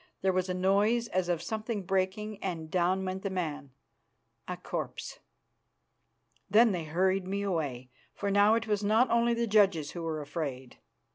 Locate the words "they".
6.71-6.85